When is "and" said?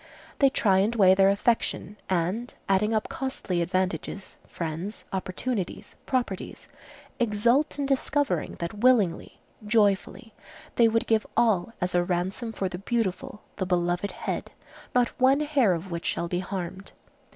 0.79-0.95, 2.09-2.55